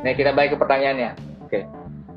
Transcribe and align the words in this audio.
Nah, 0.00 0.16
kita 0.16 0.32
balik 0.32 0.56
ke 0.56 0.58
pertanyaannya. 0.58 1.12
Oke. 1.44 1.60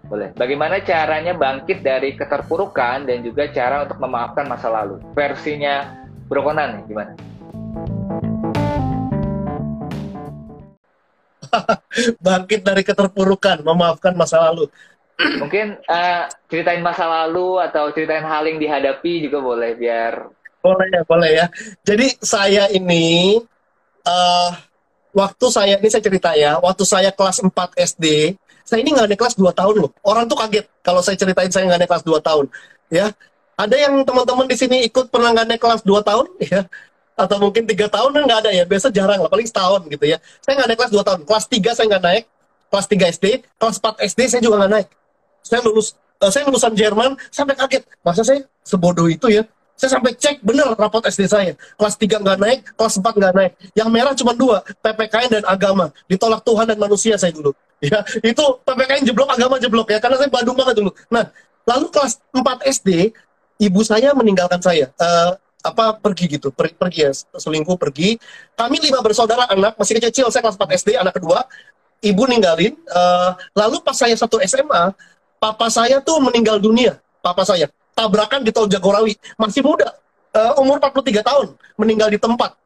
Boleh. 0.07 0.31
Bagaimana 0.39 0.79
caranya 0.79 1.35
bangkit 1.35 1.83
dari 1.83 2.15
keterpurukan 2.15 3.03
dan 3.03 3.19
juga 3.23 3.51
cara 3.51 3.83
untuk 3.83 3.99
memaafkan 3.99 4.47
masa 4.47 4.71
lalu? 4.71 5.03
Versinya 5.11 6.05
Bro 6.31 6.47
Conan 6.47 6.79
nih, 6.79 6.83
gimana? 6.87 7.11
bangkit 12.25 12.63
dari 12.63 12.87
keterpurukan, 12.87 13.67
memaafkan 13.67 14.15
masa 14.15 14.39
lalu. 14.47 14.71
Mungkin 15.43 15.77
uh, 15.87 16.25
ceritain 16.47 16.81
masa 16.81 17.05
lalu 17.05 17.59
atau 17.59 17.91
ceritain 17.91 18.23
hal 18.23 18.47
yang 18.47 18.57
dihadapi 18.57 19.27
juga 19.27 19.43
boleh 19.43 19.77
biar 19.77 20.25
boleh 20.63 20.87
ya, 20.89 21.01
boleh 21.03 21.31
ya. 21.35 21.45
Jadi 21.83 22.07
saya 22.23 22.71
ini 22.71 23.35
uh, 24.07 24.51
waktu 25.13 25.45
saya 25.53 25.77
ini 25.77 25.89
saya 25.89 26.03
cerita 26.03 26.33
ya, 26.33 26.57
waktu 26.59 26.83
saya 26.83 27.09
kelas 27.13 27.45
4 27.45 27.53
SD, 27.77 28.35
saya 28.65 28.79
ini 28.81 28.91
nggak 28.91 29.07
naik 29.13 29.19
kelas 29.21 29.35
2 29.37 29.53
tahun 29.53 29.75
loh. 29.87 29.91
Orang 30.01 30.25
tuh 30.25 30.37
kaget 30.37 30.65
kalau 30.81 30.99
saya 31.05 31.15
ceritain 31.15 31.53
saya 31.53 31.69
nggak 31.69 31.85
naik 31.85 31.91
kelas 31.93 32.05
2 32.05 32.17
tahun. 32.19 32.45
Ya, 32.89 33.13
ada 33.53 33.75
yang 33.77 34.01
teman-teman 34.03 34.45
di 34.49 34.57
sini 34.57 34.77
ikut 34.89 35.13
pernah 35.13 35.31
nggak 35.31 35.47
naik 35.53 35.61
kelas 35.61 35.81
2 35.85 36.01
tahun? 36.01 36.25
Ya, 36.53 36.61
atau 37.13 37.37
mungkin 37.37 37.69
tiga 37.69 37.85
tahun 37.85 38.09
kan 38.09 38.23
nggak 38.25 38.39
ada 38.45 38.51
ya 38.51 38.65
biasa 38.65 38.89
jarang 38.89 39.21
lah 39.21 39.29
paling 39.29 39.45
setahun 39.45 39.85
gitu 39.85 40.05
ya 40.09 40.17
saya 40.41 40.57
nggak 40.57 40.67
naik 40.73 40.79
kelas 40.81 40.93
2 40.97 41.05
tahun 41.05 41.19
kelas 41.29 41.45
3 41.45 41.77
saya 41.77 41.85
nggak 41.93 42.03
naik 42.03 42.23
kelas 42.73 42.85
3 42.89 43.13
SD 43.13 43.25
kelas 43.61 43.77
4 43.77 44.09
SD 44.09 44.19
saya 44.33 44.41
juga 44.41 44.55
nggak 44.65 44.71
naik 44.73 44.87
saya 45.45 45.59
lulus 45.61 45.87
uh, 46.17 46.31
saya 46.33 46.43
lulusan 46.49 46.73
Jerman 46.73 47.13
sampai 47.29 47.53
kaget 47.53 47.83
masa 48.01 48.25
saya 48.25 48.41
sebodoh 48.65 49.05
itu 49.05 49.29
ya 49.29 49.45
saya 49.73 49.99
sampai 49.99 50.13
cek 50.13 50.45
bener 50.45 50.77
rapot 50.77 51.01
SD 51.01 51.25
saya. 51.25 51.53
Kelas 51.75 51.97
3 51.97 52.21
nggak 52.21 52.37
naik 52.39 52.59
kelas 52.77 52.95
4 53.01 53.19
nggak 53.19 53.33
naik. 53.33 53.51
Yang 53.73 53.89
merah 53.89 54.13
cuma 54.13 54.31
dua 54.37 54.57
PPKN 54.85 55.29
dan 55.41 55.43
agama. 55.49 55.89
Ditolak 56.05 56.45
Tuhan 56.45 56.65
dan 56.69 56.77
manusia 56.77 57.17
saya 57.17 57.33
dulu. 57.33 57.53
Ya 57.83 57.99
itu 58.23 58.39
PPKN 58.63 59.03
jeblok 59.03 59.27
agama 59.27 59.59
jeblok 59.59 59.91
ya 59.91 59.99
karena 59.99 60.15
saya 60.15 60.31
Bandung 60.31 60.55
banget 60.55 60.79
dulu. 60.79 60.95
Nah 61.11 61.27
lalu 61.67 61.91
kelas 61.91 62.15
4 62.31 62.63
SD 62.79 63.11
ibu 63.59 63.81
saya 63.83 64.15
meninggalkan 64.15 64.63
saya. 64.63 64.87
Uh, 64.95 65.35
apa 65.63 65.99
pergi 65.99 66.39
gitu. 66.39 66.47
Per, 66.55 66.71
pergi 66.79 67.03
ya 67.03 67.11
selingkuh 67.11 67.75
pergi. 67.75 68.15
Kami 68.55 68.79
lima 68.79 69.03
bersaudara 69.03 69.51
anak 69.51 69.75
masih 69.75 69.99
kecil. 69.99 70.31
Saya 70.31 70.47
kelas 70.47 70.55
4 70.55 70.79
SD 70.79 70.89
anak 70.95 71.19
kedua. 71.19 71.43
Ibu 71.99 72.23
ninggalin. 72.23 72.71
Uh, 72.87 73.35
lalu 73.51 73.83
pas 73.83 73.99
saya 73.99 74.15
satu 74.15 74.39
SMA 74.47 74.95
papa 75.43 75.67
saya 75.67 75.99
tuh 75.99 76.23
meninggal 76.23 76.63
dunia. 76.63 77.03
Papa 77.19 77.43
saya 77.43 77.67
tabrakan 77.93 78.41
di 78.41 78.51
tol 78.53 78.67
Jagorawi. 78.67 79.15
Masih 79.37 79.61
muda 79.61 79.93
uh, 80.33 80.61
umur 80.61 80.81
43 80.81 81.23
tahun 81.23 81.47
meninggal 81.77 82.09
di 82.11 82.19
tempat. 82.19 82.57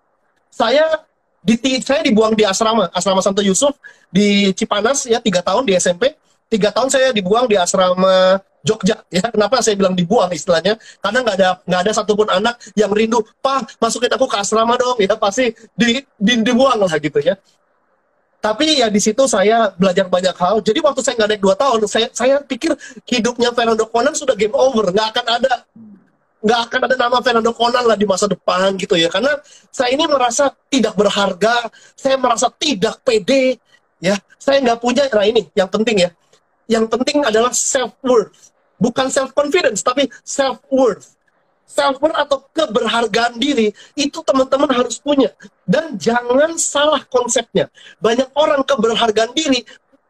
Saya 0.51 1.03
di 1.43 1.55
saya 1.79 2.01
dibuang 2.03 2.33
di 2.33 2.43
asrama 2.43 2.89
asrama 2.91 3.21
Santo 3.21 3.45
Yusuf 3.45 3.77
di 4.11 4.51
Cipanas 4.57 5.05
ya 5.05 5.21
tiga 5.21 5.39
tahun 5.39 5.63
di 5.63 5.77
SMP 5.77 6.17
tiga 6.51 6.73
tahun 6.73 6.89
saya 6.91 7.13
dibuang 7.13 7.45
di 7.45 7.55
asrama 7.55 8.41
Jogja 8.65 8.99
ya. 9.07 9.23
Kenapa 9.31 9.63
saya 9.63 9.79
bilang 9.79 9.95
dibuang 9.95 10.27
istilahnya? 10.33 10.75
Karena 10.99 11.23
nggak 11.23 11.35
ada 11.39 11.49
nggak 11.63 11.81
ada 11.87 11.91
satupun 11.93 12.27
anak 12.27 12.59
yang 12.75 12.91
rindu 12.91 13.23
pak 13.39 13.79
masukin 13.79 14.11
aku 14.11 14.27
ke 14.27 14.35
asrama 14.35 14.75
dong. 14.75 14.97
Ya 14.99 15.15
pasti 15.15 15.55
di, 15.77 16.03
di 16.19 16.33
dibuang 16.43 16.83
lah 16.83 16.91
gitu 16.99 17.21
ya 17.23 17.37
tapi 18.47 18.79
ya 18.79 18.87
di 18.87 19.03
situ 19.03 19.27
saya 19.27 19.75
belajar 19.75 20.07
banyak 20.07 20.31
hal. 20.39 20.63
Jadi 20.63 20.79
waktu 20.79 21.03
saya 21.03 21.19
nggak 21.19 21.29
naik 21.35 21.43
dua 21.43 21.55
tahun 21.59 21.83
saya 21.83 22.07
saya 22.15 22.39
pikir 22.39 22.71
hidupnya 23.03 23.51
Fernando 23.51 23.83
Conan 23.91 24.15
sudah 24.15 24.39
game 24.39 24.55
over. 24.55 24.87
Nggak 24.87 25.07
akan 25.11 25.25
ada 25.35 25.53
nggak 26.39 26.59
akan 26.71 26.79
ada 26.87 26.95
nama 26.95 27.17
Fernando 27.19 27.51
Conan 27.51 27.83
lah 27.83 27.99
di 27.99 28.07
masa 28.07 28.31
depan 28.31 28.79
gitu 28.79 28.95
ya. 28.95 29.11
Karena 29.11 29.35
saya 29.67 29.91
ini 29.91 30.07
merasa 30.07 30.47
tidak 30.71 30.95
berharga 30.95 31.67
saya 31.99 32.15
merasa 32.15 32.47
tidak 32.55 33.03
pede 33.03 33.59
ya. 33.99 34.15
Saya 34.39 34.63
nggak 34.63 34.79
punya 34.79 35.11
nah 35.11 35.27
ini 35.27 35.43
yang 35.51 35.67
penting 35.67 36.07
ya. 36.07 36.09
Yang 36.71 36.87
penting 36.87 37.27
adalah 37.27 37.51
self 37.51 37.99
worth 37.99 38.31
bukan 38.79 39.11
self 39.11 39.35
confidence 39.35 39.83
tapi 39.83 40.07
self 40.23 40.63
worth 40.71 41.16
self 41.67 41.99
worth 41.99 42.15
atau 42.15 42.47
keberhargaan 42.55 43.35
diri 43.37 43.75
itu 43.93 44.23
teman-teman 44.23 44.71
harus 44.71 44.97
punya. 44.97 45.29
Dan 45.67 45.99
jangan 45.99 46.55
salah 46.55 47.03
konsepnya. 47.11 47.67
Banyak 47.99 48.31
orang 48.33 48.63
keberhargaan 48.63 49.35
diri 49.35 49.61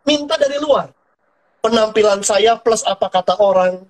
minta 0.05 0.37
dari 0.37 0.61
luar. 0.61 0.93
Penampilan 1.59 2.21
saya 2.21 2.55
plus 2.55 2.85
apa 2.85 3.09
kata 3.09 3.41
orang. 3.41 3.81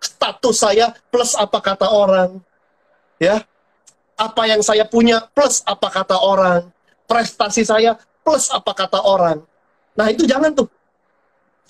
Status 0.00 0.56
saya 0.56 0.96
plus 1.12 1.36
apa 1.36 1.60
kata 1.60 1.86
orang. 1.92 2.40
Ya. 3.20 3.44
Apa 4.16 4.48
yang 4.48 4.64
saya 4.64 4.88
punya 4.88 5.20
plus 5.36 5.60
apa 5.68 5.92
kata 5.92 6.16
orang. 6.16 6.72
Prestasi 7.04 7.62
saya 7.62 8.00
plus 8.24 8.48
apa 8.48 8.72
kata 8.72 9.04
orang. 9.04 9.44
Nah 9.94 10.08
itu 10.08 10.24
jangan 10.24 10.56
tuh 10.56 10.66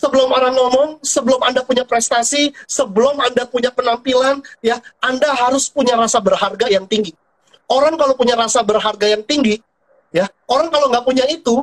sebelum 0.01 0.33
orang 0.33 0.57
ngomong, 0.57 0.89
sebelum 1.05 1.45
Anda 1.45 1.61
punya 1.61 1.85
prestasi, 1.85 2.57
sebelum 2.65 3.21
Anda 3.21 3.45
punya 3.45 3.69
penampilan, 3.69 4.41
ya 4.65 4.81
Anda 5.05 5.29
harus 5.37 5.69
punya 5.69 5.93
rasa 6.01 6.25
berharga 6.25 6.73
yang 6.73 6.89
tinggi. 6.89 7.13
Orang 7.69 8.01
kalau 8.01 8.17
punya 8.17 8.35
rasa 8.35 8.65
berharga 8.65 9.07
yang 9.07 9.23
tinggi, 9.29 9.61
ya 10.11 10.25
orang 10.49 10.73
kalau 10.73 10.89
nggak 10.89 11.05
punya 11.05 11.29
itu, 11.29 11.61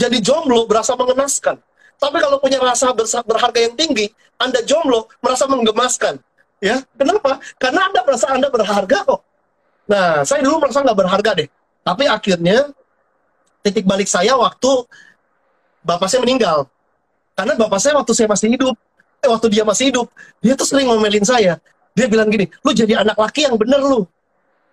jadi 0.00 0.16
jomblo 0.24 0.64
berasa 0.64 0.96
mengenaskan. 0.96 1.60
Tapi 1.98 2.16
kalau 2.22 2.40
punya 2.40 2.58
rasa 2.62 2.90
berharga 2.96 3.60
yang 3.60 3.76
tinggi, 3.76 4.08
Anda 4.40 4.64
jomblo 4.64 5.12
merasa 5.20 5.44
menggemaskan. 5.44 6.16
Ya, 6.58 6.82
kenapa? 6.98 7.38
Karena 7.60 7.86
Anda 7.86 8.00
merasa 8.02 8.26
Anda 8.34 8.48
berharga 8.50 8.98
kok. 9.06 9.20
Nah, 9.86 10.26
saya 10.26 10.42
dulu 10.42 10.58
merasa 10.58 10.82
nggak 10.82 10.98
berharga 10.98 11.30
deh. 11.38 11.48
Tapi 11.86 12.04
akhirnya 12.10 12.74
titik 13.62 13.86
balik 13.86 14.10
saya 14.10 14.34
waktu 14.34 14.86
bapak 15.86 16.10
saya 16.10 16.22
meninggal 16.22 16.66
karena 17.38 17.54
bapak 17.54 17.78
saya 17.78 17.94
waktu 17.94 18.12
saya 18.18 18.26
masih 18.26 18.50
hidup, 18.50 18.74
eh, 19.22 19.30
waktu 19.30 19.46
dia 19.46 19.62
masih 19.62 19.94
hidup, 19.94 20.10
dia 20.42 20.58
tuh 20.58 20.66
sering 20.66 20.90
ngomelin 20.90 21.22
saya. 21.22 21.62
Dia 21.94 22.10
bilang 22.10 22.26
gini, 22.26 22.50
lu 22.66 22.74
jadi 22.74 23.06
anak 23.06 23.14
laki 23.14 23.46
yang 23.46 23.54
bener 23.54 23.78
lu. 23.78 24.02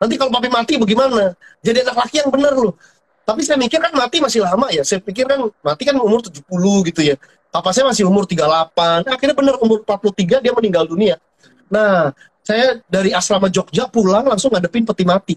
Nanti 0.01 0.17
kalau 0.17 0.33
papi 0.33 0.49
mati 0.49 0.73
bagaimana? 0.81 1.37
Jadi 1.61 1.85
anak 1.85 1.93
laki 1.93 2.25
yang 2.25 2.33
bener 2.33 2.57
lu. 2.57 2.73
Tapi 3.21 3.41
saya 3.45 3.61
mikir 3.61 3.77
kan 3.77 3.93
mati 3.93 4.17
masih 4.17 4.41
lama 4.41 4.65
ya. 4.73 4.81
Saya 4.81 4.97
pikir 4.97 5.29
kan 5.29 5.45
mati 5.61 5.85
kan 5.85 5.93
umur 5.97 6.25
70 6.25 6.41
gitu 6.89 7.01
ya. 7.05 7.15
Papa 7.53 7.69
saya 7.69 7.85
masih 7.85 8.09
umur 8.09 8.25
38. 8.25 9.05
Nah, 9.05 9.13
akhirnya 9.13 9.35
bener 9.37 9.55
umur 9.61 9.85
43 9.85 10.41
dia 10.41 10.53
meninggal 10.53 10.89
dunia. 10.89 11.21
Nah, 11.69 12.13
saya 12.41 12.81
dari 12.89 13.13
asrama 13.13 13.49
Jogja 13.49 13.89
pulang 13.89 14.25
langsung 14.25 14.53
ngadepin 14.53 14.85
peti 14.85 15.05
mati 15.05 15.35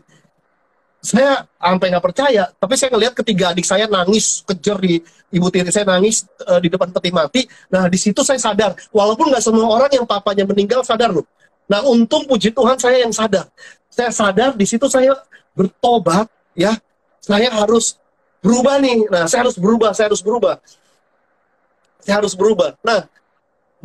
saya 0.99 1.47
sampai 1.63 1.95
nggak 1.95 2.05
percaya 2.05 2.51
tapi 2.59 2.75
saya 2.75 2.91
ngelihat 2.91 3.15
ketiga 3.15 3.55
adik 3.55 3.63
saya 3.63 3.87
nangis 3.87 4.43
kejar 4.43 4.83
di 4.83 4.99
ibu 5.31 5.47
tiri 5.53 5.69
saya 5.69 5.87
nangis 5.87 6.25
uh, 6.49 6.59
di 6.59 6.69
depan 6.73 6.89
peti 6.91 7.11
mati. 7.13 7.43
Nah 7.69 7.87
di 7.87 7.99
situ 8.01 8.25
saya 8.25 8.41
sadar 8.41 8.75
walaupun 8.91 9.29
nggak 9.29 9.43
semua 9.45 9.69
orang 9.69 9.91
yang 9.93 10.07
papanya 10.09 10.45
meninggal 10.49 10.81
sadar 10.83 11.13
loh. 11.13 11.25
Nah 11.69 11.85
untung 11.85 12.25
puji 12.25 12.53
Tuhan 12.53 12.81
saya 12.81 13.05
yang 13.05 13.13
sadar. 13.13 13.47
Saya 13.93 14.11
sadar 14.11 14.57
di 14.57 14.65
situ 14.65 14.89
saya 14.89 15.15
bertobat 15.53 16.29
ya. 16.57 16.77
Saya 17.21 17.53
harus 17.53 18.01
berubah 18.41 18.81
nih. 18.81 19.05
Nah 19.13 19.29
saya 19.29 19.45
harus 19.45 19.57
berubah 19.61 19.93
saya 19.93 20.09
harus 20.09 20.25
berubah. 20.25 20.57
Saya 22.01 22.25
harus 22.25 22.33
berubah. 22.33 22.73
Nah 22.81 23.05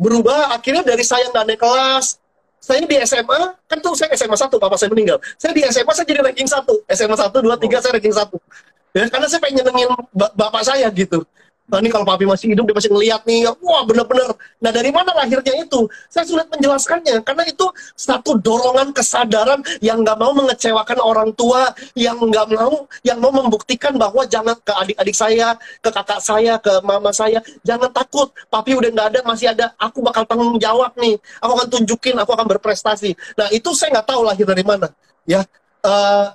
berubah 0.00 0.56
akhirnya 0.56 0.82
dari 0.82 1.04
saya 1.04 1.28
nggak 1.30 1.44
naik 1.44 1.60
kelas 1.60 2.18
saya 2.64 2.80
di 2.80 2.96
SMA, 3.04 3.40
kan 3.68 3.78
tuh 3.84 3.92
saya 3.92 4.08
SMA 4.16 4.32
1, 4.40 4.56
papa 4.56 4.80
saya 4.80 4.88
meninggal. 4.88 5.20
Saya 5.36 5.52
di 5.52 5.60
SMA 5.68 5.92
saya 5.92 6.06
jadi 6.08 6.24
ranking 6.24 6.48
1. 6.48 6.64
SMA 6.96 7.12
1, 7.12 7.44
2, 7.44 7.44
3 7.44 7.84
saya 7.84 7.92
ranking 7.92 8.16
1. 8.16 8.96
Ya, 8.96 9.04
karena 9.12 9.26
saya 9.28 9.40
pengen 9.44 9.54
nyenengin 9.60 9.90
bapak 10.16 10.62
saya 10.64 10.88
gitu. 10.88 11.28
Nah, 11.64 11.80
ini 11.80 11.88
kalau 11.88 12.04
papi 12.04 12.28
masih 12.28 12.52
hidup, 12.52 12.68
dia 12.68 12.76
masih 12.76 12.92
ngeliat 12.92 13.24
nih, 13.24 13.48
wah 13.64 13.88
bener-bener. 13.88 14.36
Nah, 14.60 14.68
dari 14.68 14.92
mana 14.92 15.16
lahirnya 15.16 15.64
itu? 15.64 15.88
Saya 16.12 16.28
sulit 16.28 16.44
menjelaskannya, 16.52 17.24
karena 17.24 17.48
itu 17.48 17.64
satu 17.96 18.36
dorongan 18.36 18.92
kesadaran 18.92 19.64
yang 19.80 20.04
nggak 20.04 20.12
mau 20.20 20.36
mengecewakan 20.36 21.00
orang 21.00 21.32
tua, 21.32 21.72
yang 21.96 22.20
nggak 22.20 22.52
mau, 22.52 22.84
yang 23.00 23.16
mau 23.16 23.32
membuktikan 23.32 23.96
bahwa 23.96 24.28
jangan 24.28 24.52
ke 24.60 24.76
adik-adik 24.76 25.16
saya, 25.16 25.56
ke 25.80 25.88
kakak 25.88 26.20
saya, 26.20 26.60
ke 26.60 26.84
mama 26.84 27.16
saya, 27.16 27.40
jangan 27.64 27.88
takut, 27.96 28.28
papi 28.52 28.76
udah 28.76 28.90
nggak 28.92 29.08
ada, 29.16 29.20
masih 29.24 29.48
ada, 29.48 29.72
aku 29.80 30.04
bakal 30.04 30.28
tanggung 30.28 30.60
jawab 30.60 30.92
nih, 31.00 31.16
aku 31.40 31.52
akan 31.64 31.68
tunjukin, 31.80 32.14
aku 32.20 32.36
akan 32.36 32.44
berprestasi. 32.44 33.16
Nah, 33.40 33.48
itu 33.48 33.72
saya 33.72 33.96
nggak 33.96 34.08
tahu 34.12 34.20
lahir 34.20 34.44
dari 34.44 34.64
mana, 34.68 34.92
ya. 35.24 35.40
Uh, 35.80 36.28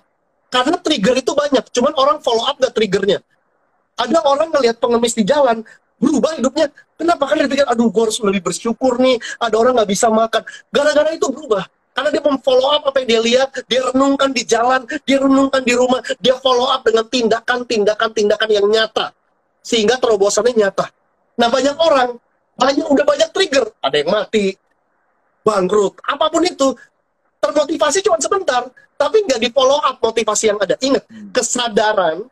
karena 0.50 0.82
trigger 0.82 1.22
itu 1.22 1.38
banyak, 1.38 1.62
cuman 1.70 1.94
orang 1.94 2.18
follow 2.25 2.50
up 2.50 2.58
gak 2.58 2.74
triggernya 2.74 3.22
ada 4.00 4.19
orang 4.24 4.48
ngelihat 4.56 4.80
pengemis 4.80 5.12
di 5.12 5.28
jalan 5.28 5.60
berubah 6.00 6.40
hidupnya. 6.40 6.72
Kenapa? 6.96 7.28
Kan 7.28 7.36
dia 7.44 7.51
pikir 7.51 7.68
aduh 7.68 7.92
gue 7.92 8.04
harus 8.07 8.18
lebih 8.24 8.42
bersyukur 8.48 8.98
nih. 8.98 9.19
Ada 9.38 9.56
orang 9.60 9.75
nggak 9.75 9.90
bisa 9.92 10.07
makan. 10.07 10.42
Gara-gara 10.72 11.12
itu 11.12 11.28
berubah. 11.28 11.68
Karena 11.92 12.10
dia 12.16 12.24
memfollow 12.24 12.69
up 12.72 12.88
apa 12.88 13.04
yang 13.04 13.07
dia 13.12 13.22
lihat 13.22 13.50
dia 13.68 13.84
renungkan 13.92 14.31
di 14.31 14.48
jalan 14.48 14.88
dia 15.04 15.19
renungkan 15.19 15.60
di 15.68 15.75
rumah 15.75 16.00
dia 16.24 16.40
follow 16.40 16.72
up 16.72 16.88
dengan 16.88 17.04
tindakan-tindakan 17.12 18.10
tindakan 18.16 18.50
yang 18.50 18.66
nyata. 18.72 19.12
Sehingga 19.60 20.00
terobosannya 20.00 20.56
nyata. 20.56 20.88
Nah 21.36 21.48
banyak 21.51 21.75
orang 21.75 22.16
banyak 22.56 22.88
udah 22.88 23.04
banyak 23.04 23.30
trigger. 23.36 23.68
Ada 23.84 23.96
yang 24.00 24.10
mati 24.16 24.56
bangkrut 25.44 26.00
apa 26.07 26.25
pun 26.31 26.48
itu. 26.48 26.72
Termotivasi 27.40 28.04
cuma 28.04 28.19
sebentar 28.19 28.68
tapi 29.00 29.24
nggak 29.24 29.40
di 29.40 29.50
follow 29.51 29.80
up 29.84 30.00
motivasi 30.00 30.56
yang 30.56 30.60
ada. 30.60 30.80
Ingat 30.80 31.04
kesadaran 31.36 32.28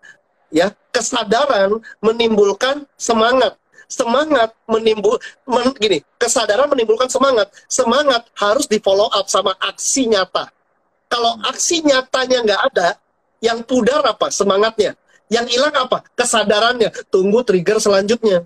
ya 0.48 0.72
kesadaran 0.98 1.78
menimbulkan 2.02 2.90
semangat. 2.98 3.54
Semangat 3.88 4.52
menimbul 4.68 5.16
men, 5.48 5.72
gini 5.80 6.04
kesadaran 6.20 6.68
menimbulkan 6.68 7.08
semangat. 7.08 7.48
Semangat 7.70 8.28
harus 8.36 8.66
di 8.68 8.82
follow 8.82 9.08
up 9.14 9.30
sama 9.30 9.56
aksi 9.62 10.10
nyata. 10.12 10.50
Kalau 11.08 11.40
aksi 11.48 11.86
nyatanya 11.86 12.44
nggak 12.44 12.62
ada 12.74 12.88
yang 13.40 13.64
pudar 13.64 14.04
apa? 14.04 14.28
Semangatnya. 14.28 14.98
Yang 15.32 15.56
hilang 15.56 15.76
apa? 15.78 16.04
Kesadarannya. 16.20 16.92
Tunggu 17.08 17.48
trigger 17.48 17.80
selanjutnya. 17.80 18.44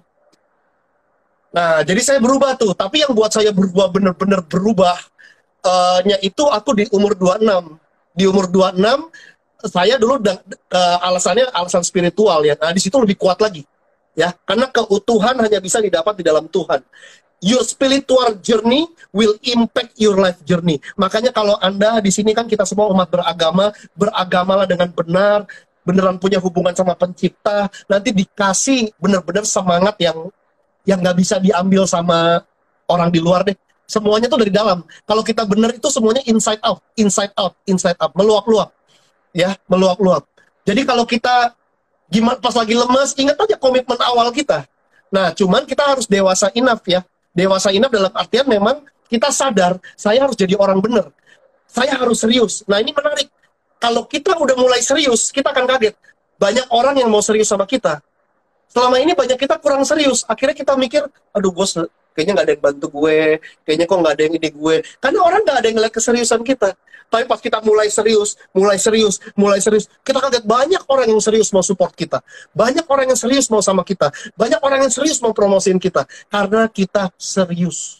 Nah 1.55 1.81
jadi 1.81 2.01
saya 2.05 2.19
berubah 2.21 2.53
tuh. 2.59 2.77
Tapi 2.77 3.01
yang 3.01 3.17
buat 3.17 3.33
saya 3.33 3.49
berubah 3.49 3.89
bener-bener 3.89 4.45
berubah 4.45 4.93
uh, 5.65 5.99
nya 6.05 6.21
itu 6.21 6.45
aku 6.45 6.77
di 6.77 6.85
umur 6.93 7.17
26 7.17 7.81
di 8.11 8.27
umur 8.27 8.45
26 8.51 8.77
saya 9.69 9.95
dulu 10.01 10.17
uh, 10.21 10.97
alasannya 11.05 11.49
alasan 11.53 11.85
spiritual 11.85 12.41
ya. 12.41 12.57
Nah 12.57 12.73
di 12.73 12.81
situ 12.81 12.97
lebih 12.97 13.17
kuat 13.19 13.37
lagi 13.37 13.61
ya. 14.17 14.33
Karena 14.45 14.69
keutuhan 14.69 15.37
hanya 15.37 15.59
bisa 15.61 15.77
didapat 15.77 16.17
di 16.17 16.23
dalam 16.25 16.49
Tuhan. 16.49 16.81
Your 17.41 17.65
spiritual 17.65 18.37
journey 18.37 18.85
will 19.09 19.33
impact 19.41 19.97
your 19.97 20.13
life 20.13 20.37
journey. 20.45 20.77
Makanya 20.93 21.33
kalau 21.33 21.57
anda 21.57 21.97
di 21.97 22.13
sini 22.13 22.37
kan 22.37 22.45
kita 22.45 22.69
semua 22.69 22.85
umat 22.93 23.09
beragama 23.09 23.73
beragamalah 23.97 24.69
dengan 24.69 24.93
benar 24.93 25.49
beneran 25.81 26.21
punya 26.21 26.37
hubungan 26.37 26.77
sama 26.77 26.93
pencipta 26.93 27.65
nanti 27.89 28.13
dikasih 28.13 28.93
benar-benar 29.01 29.41
semangat 29.49 29.97
yang 29.97 30.29
yang 30.85 31.01
nggak 31.01 31.17
bisa 31.17 31.41
diambil 31.41 31.89
sama 31.89 32.45
orang 32.85 33.09
di 33.09 33.17
luar 33.17 33.41
deh. 33.41 33.57
Semuanya 33.89 34.29
tuh 34.29 34.39
dari 34.45 34.53
dalam. 34.53 34.85
Kalau 35.03 35.25
kita 35.25 35.43
benar 35.43 35.73
itu 35.73 35.89
semuanya 35.89 36.21
inside 36.29 36.61
out 36.61 36.79
inside 36.93 37.33
out 37.35 37.57
inside 37.65 37.97
out 37.97 38.13
meluap-luap 38.13 38.69
ya 39.31 39.55
meluap-luap. 39.67 40.27
Jadi 40.67 40.81
kalau 40.85 41.03
kita 41.07 41.55
gimana 42.11 42.37
pas 42.37 42.53
lagi 42.53 42.75
lemes 42.75 43.15
ingat 43.17 43.35
aja 43.39 43.55
komitmen 43.57 43.97
awal 44.03 44.29
kita. 44.29 44.67
Nah 45.11 45.31
cuman 45.35 45.63
kita 45.65 45.83
harus 45.83 46.05
dewasa 46.05 46.51
enough 46.53 46.83
ya. 46.85 47.01
Dewasa 47.31 47.71
enough 47.71 47.91
dalam 47.91 48.11
artian 48.11 48.45
memang 48.45 48.83
kita 49.07 49.31
sadar 49.31 49.79
saya 49.95 50.23
harus 50.23 50.35
jadi 50.35 50.55
orang 50.59 50.79
benar 50.79 51.11
saya 51.71 51.95
harus 51.95 52.19
serius. 52.19 52.67
Nah 52.67 52.83
ini 52.83 52.91
menarik. 52.91 53.31
Kalau 53.81 54.05
kita 54.05 54.37
udah 54.37 54.53
mulai 54.59 54.83
serius 54.83 55.31
kita 55.33 55.49
akan 55.55 55.65
kaget. 55.65 55.95
Banyak 56.37 56.67
orang 56.69 56.99
yang 56.99 57.09
mau 57.09 57.23
serius 57.23 57.49
sama 57.49 57.65
kita. 57.65 58.03
Selama 58.69 58.99
ini 59.01 59.15
banyak 59.15 59.39
kita 59.39 59.57
kurang 59.57 59.87
serius. 59.87 60.27
Akhirnya 60.27 60.53
kita 60.53 60.75
mikir 60.75 61.07
aduh 61.33 61.49
bos 61.49 61.73
kayaknya 62.11 62.31
nggak 62.35 62.45
ada 62.45 62.53
yang 62.53 62.63
bantu 62.63 62.87
gue. 62.91 63.19
Kayaknya 63.65 63.85
kok 63.87 63.97
nggak 64.03 64.13
ada 64.13 64.23
yang 64.27 64.33
ide 64.37 64.49
gue. 64.51 64.75
Karena 64.99 65.19
orang 65.23 65.41
nggak 65.47 65.57
ada 65.57 65.67
yang 65.71 65.77
ngeliat 65.79 65.93
keseriusan 65.95 66.41
kita 66.43 66.69
tapi 67.11 67.27
pas 67.27 67.43
kita 67.43 67.59
mulai 67.59 67.91
serius, 67.91 68.39
mulai 68.55 68.79
serius, 68.79 69.19
mulai 69.35 69.59
serius, 69.59 69.91
kita 69.99 70.23
kaget 70.23 70.47
banyak 70.47 70.79
orang 70.87 71.11
yang 71.11 71.19
serius 71.19 71.51
mau 71.51 71.59
support 71.59 71.91
kita. 71.91 72.23
Banyak 72.55 72.87
orang 72.87 73.11
yang 73.11 73.19
serius 73.19 73.51
mau 73.51 73.59
sama 73.59 73.83
kita. 73.83 74.15
Banyak 74.39 74.63
orang 74.63 74.87
yang 74.87 74.93
serius 74.95 75.19
mau 75.19 75.35
promosiin 75.35 75.75
kita. 75.75 76.07
Karena 76.31 76.71
kita 76.71 77.11
serius. 77.19 77.99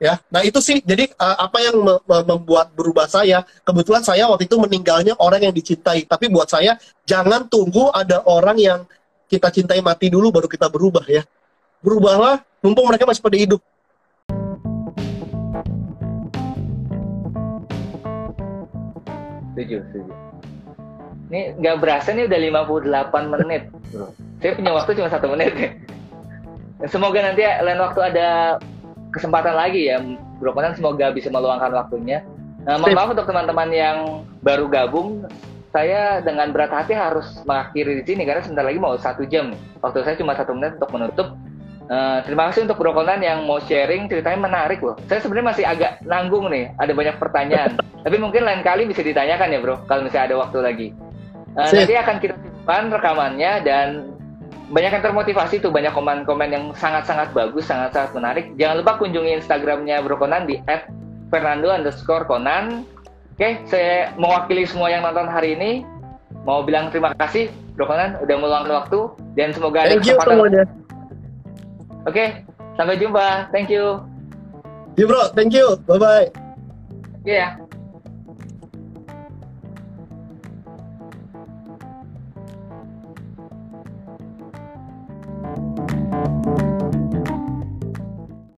Ya, 0.00 0.16
nah 0.32 0.40
itu 0.40 0.56
sih. 0.64 0.80
Jadi 0.80 1.12
uh, 1.20 1.36
apa 1.44 1.60
yang 1.60 1.76
me 1.84 2.00
me 2.08 2.18
membuat 2.24 2.72
berubah 2.72 3.04
saya? 3.04 3.44
Kebetulan 3.60 4.00
saya 4.00 4.24
waktu 4.32 4.48
itu 4.48 4.56
meninggalnya 4.56 5.12
orang 5.20 5.44
yang 5.44 5.52
dicintai. 5.52 6.08
Tapi 6.08 6.32
buat 6.32 6.48
saya 6.48 6.80
jangan 7.04 7.44
tunggu 7.44 7.92
ada 7.92 8.24
orang 8.24 8.56
yang 8.56 8.80
kita 9.28 9.52
cintai 9.52 9.84
mati 9.84 10.08
dulu 10.08 10.32
baru 10.32 10.48
kita 10.48 10.72
berubah 10.72 11.04
ya. 11.04 11.28
Berubahlah, 11.84 12.40
mumpung 12.64 12.88
mereka 12.88 13.04
masih 13.04 13.20
pada 13.20 13.36
hidup. 13.36 13.60
Setuju 19.60 19.84
setuju. 19.92 20.12
Ini 21.30 21.40
nggak 21.60 21.76
berasa 21.78 22.16
nih 22.16 22.24
udah 22.26 22.40
58 22.88 23.32
menit 23.36 23.62
bro. 23.92 24.08
Saya 24.40 24.56
punya 24.56 24.72
waktu 24.72 24.90
cuma 24.96 25.08
satu 25.12 25.26
menit. 25.28 25.52
Ya 26.80 26.88
semoga 26.94 27.20
nanti 27.20 27.44
lain 27.44 27.80
waktu 27.84 28.00
ada 28.00 28.56
kesempatan 29.12 29.52
lagi 29.52 29.92
ya 29.92 30.00
bro. 30.40 30.56
Konan 30.56 30.72
semoga 30.72 31.12
bisa 31.12 31.28
meluangkan 31.28 31.70
waktunya. 31.76 32.24
Nah, 32.64 32.76
mohon 32.76 32.92
maaf 32.92 33.12
untuk 33.12 33.28
teman-teman 33.28 33.68
yang 33.72 33.96
baru 34.40 34.68
gabung. 34.68 35.28
Saya 35.70 36.18
dengan 36.18 36.50
berat 36.50 36.74
hati 36.74 36.98
harus 36.98 37.46
mengakhiri 37.46 38.02
di 38.02 38.04
sini 38.04 38.26
karena 38.26 38.42
sebentar 38.42 38.66
lagi 38.66 38.82
mau 38.82 38.98
satu 38.98 39.22
jam. 39.22 39.54
Waktu 39.86 40.02
saya 40.02 40.18
cuma 40.18 40.34
satu 40.34 40.50
menit 40.50 40.82
untuk 40.82 40.90
menutup 40.90 41.28
Uh, 41.90 42.22
terima 42.22 42.46
kasih 42.46 42.70
untuk 42.70 42.78
Bro 42.78 42.94
Conan 42.94 43.18
yang 43.18 43.50
mau 43.50 43.58
sharing 43.58 44.06
ceritanya 44.06 44.46
menarik 44.46 44.78
loh. 44.78 44.94
Saya 45.10 45.18
sebenarnya 45.26 45.48
masih 45.50 45.64
agak 45.66 45.98
nanggung 46.06 46.46
nih, 46.46 46.70
ada 46.78 46.94
banyak 46.94 47.18
pertanyaan. 47.18 47.82
Tapi 48.06 48.16
mungkin 48.22 48.46
lain 48.46 48.62
kali 48.62 48.86
bisa 48.86 49.02
ditanyakan 49.02 49.50
ya 49.50 49.58
Bro, 49.58 49.90
kalau 49.90 50.06
misalnya 50.06 50.30
ada 50.30 50.36
waktu 50.38 50.58
lagi. 50.62 50.88
Uh, 51.58 51.66
nanti 51.66 51.98
akan 51.98 52.16
kita 52.22 52.38
simpan 52.38 52.94
rekamannya 52.94 53.52
dan 53.66 53.86
banyak 54.70 54.92
yang 54.94 55.02
termotivasi 55.02 55.58
tuh, 55.58 55.74
banyak 55.74 55.90
komen-komen 55.90 56.48
yang 56.54 56.64
sangat-sangat 56.78 57.34
bagus, 57.34 57.66
sangat-sangat 57.66 58.14
menarik. 58.14 58.54
Jangan 58.54 58.86
lupa 58.86 58.94
kunjungi 59.02 59.42
Instagramnya 59.42 59.98
Bro 60.06 60.22
Conan 60.22 60.46
di 60.46 60.62
@fernando 61.26 61.74
underscore 61.74 62.22
Conan. 62.30 62.86
Oke, 63.34 63.66
saya 63.66 64.14
mewakili 64.14 64.62
semua 64.62 64.94
yang 64.94 65.02
nonton 65.02 65.26
hari 65.26 65.58
ini. 65.58 65.82
Mau 66.46 66.62
bilang 66.62 66.94
terima 66.94 67.10
kasih 67.18 67.50
Bro 67.74 67.90
Conan 67.90 68.14
udah 68.22 68.36
meluangkan 68.38 68.72
waktu 68.78 68.98
dan 69.34 69.50
semoga 69.50 69.90
ada 69.90 69.98
kesempatan. 69.98 70.79
Oke, 72.08 72.16
okay, 72.16 72.28
sampai 72.80 72.96
jumpa. 72.96 73.52
Thank 73.52 73.68
you. 73.68 74.00
Yeah, 74.96 75.06
bro. 75.06 75.32
Thank 75.36 75.52
you. 75.52 75.76
Bye 75.84 76.00
bye. 76.00 76.26
Iya. 77.24 77.60
Yeah. 77.60 77.69